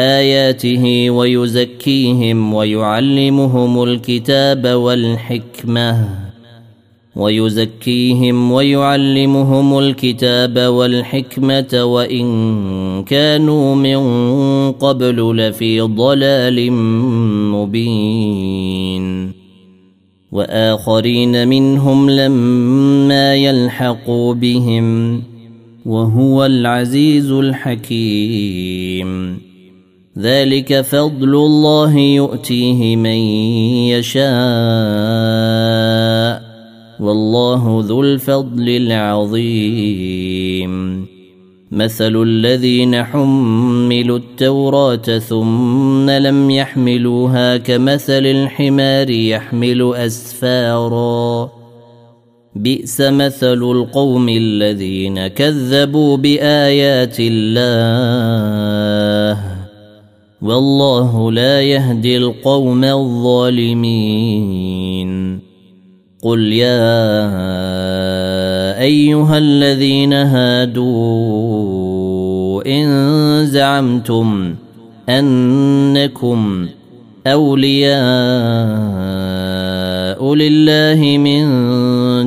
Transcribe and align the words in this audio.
آياته 0.00 1.10
ويزكيهم 1.10 2.54
ويعلمهم 2.54 3.82
الكتاب 3.82 4.66
والحكمة 4.66 6.08
ويزكيهم 7.16 8.52
ويعلمهم 8.52 9.78
الكتاب 9.78 10.58
والحكمة 10.58 11.84
وإن 11.84 13.04
كانوا 13.04 13.74
من 13.74 14.00
قبل 14.72 15.36
لفي 15.36 15.80
ضلال 15.80 16.72
مبين 17.52 19.32
وآخرين 20.32 21.48
منهم 21.48 22.10
لما 22.10 23.34
يلحقوا 23.34 24.34
بهم 24.34 25.22
وهو 25.86 26.46
العزيز 26.46 27.30
الحكيم 27.32 28.70
ذلك 30.18 30.80
فضل 30.80 31.34
الله 31.34 31.96
يؤتيه 31.96 32.96
من 32.96 33.18
يشاء. 33.90 34.30
والله 37.00 37.84
ذو 37.86 38.02
الفضل 38.02 38.68
العظيم. 38.68 39.90
مثل 41.70 42.22
الذين 42.22 43.04
حملوا 43.04 44.18
التوراة 44.18 45.18
ثم 45.18 46.10
لم 46.10 46.50
يحملوها 46.50 47.56
كمثل 47.56 48.26
الحمار 48.26 49.10
يحمل 49.10 49.94
أسفارا. 49.94 51.50
بئس 52.56 53.00
مثل 53.00 53.62
القوم 53.62 54.28
الذين 54.28 55.26
كذبوا 55.26 56.16
بآيات 56.16 57.16
الله. 57.20 58.10
والله 60.42 61.32
لا 61.32 61.62
يهدي 61.62 62.16
القوم 62.16 62.84
الظالمين. 62.84 64.10
قل 66.22 66.52
يا 66.52 66.90
أيها 68.80 69.38
الذين 69.38 70.12
هادوا 70.12 71.20
إن 72.66 73.46
زعمتم 73.46 74.54
أنكم 75.08 76.68
أولياء 77.26 77.94
لله 80.34 81.16
من 81.18 81.42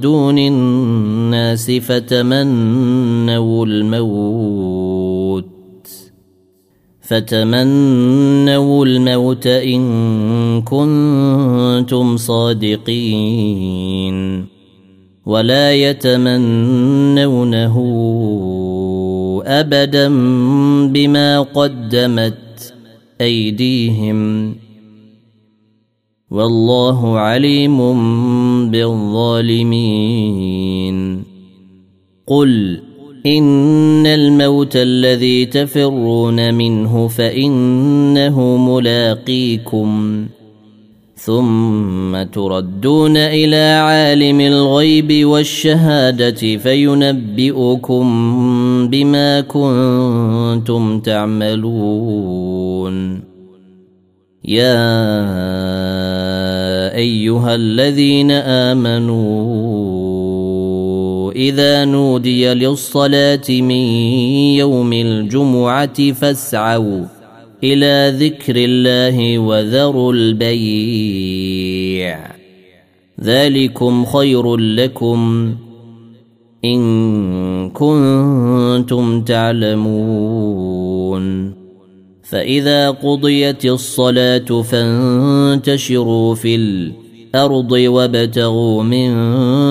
دون 0.00 0.38
الناس 0.38 1.70
فتمنوا 1.70 3.66
الموت. 3.66 4.97
فتمنوا 7.08 8.84
الموت 8.86 9.46
إن 9.46 9.82
كنتم 10.62 12.16
صادقين 12.16 14.16
ولا 15.26 15.74
يتمنونه 15.74 17.74
أبدا 19.46 20.08
بما 20.88 21.40
قدمت 21.40 22.74
أيديهم 23.20 24.54
والله 26.30 27.18
عليم 27.18 27.78
بالظالمين 28.70 30.18
قل 32.26 32.87
إن 33.26 34.06
الموت 34.06 34.76
الذي 34.76 35.44
تفرون 35.44 36.54
منه 36.54 37.08
فإنه 37.08 38.56
ملاقيكم. 38.56 40.26
ثم 41.14 42.22
تردون 42.22 43.16
إلى 43.16 43.80
عالم 43.82 44.40
الغيب 44.40 45.26
والشهادة 45.26 46.56
فينبئكم 46.56 48.06
بما 48.88 49.40
كنتم 49.40 51.00
تعملون. 51.00 52.48
يا 54.44 54.94
أيها 56.94 57.54
الذين 57.54 58.30
آمنوا 58.30 59.97
إذا 61.38 61.84
نودي 61.84 62.54
للصلاة 62.54 63.50
من 63.50 63.70
يوم 64.56 64.92
الجمعة 64.92 66.12
فاسعوا 66.12 67.04
إلى 67.64 68.12
ذكر 68.18 68.54
الله 68.56 69.38
وذروا 69.38 70.12
البيع. 70.12 71.38
ذلكم 73.20 74.04
خير 74.04 74.56
لكم 74.56 75.54
إن 76.64 77.70
كنتم 77.70 79.22
تعلمون. 79.22 80.78
فإذا 82.22 82.90
قضيت 82.90 83.64
الصلاة 83.64 84.62
فانتشروا 84.62 86.34
في 86.34 86.54
الأرض 86.54 87.07
الأرض 87.38 87.72
وابتغوا 87.72 88.82
من 88.82 89.10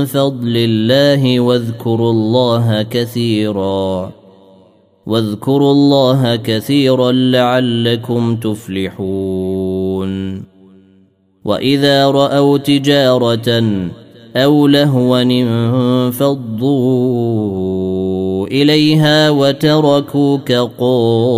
فضل 0.05 0.53
الله 0.55 1.39
واذكروا 1.39 2.11
الله 2.11 2.81
كثيرا. 2.81 4.11
واذكروا 5.07 5.71
الله 5.71 6.35
كثيرا 6.35 7.11
لعلكم 7.11 8.35
تفلحون. 8.35 10.11
وإذا 11.45 12.11
رأوا 12.11 12.57
تجارة 12.57 13.63
أو 14.35 14.67
لهوا 14.67 15.21
انفضوا 15.21 16.27
إليها 18.47 19.29
وتركوك 19.29 20.51
قائما. 20.51 21.37